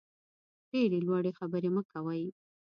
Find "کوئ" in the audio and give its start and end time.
1.91-2.23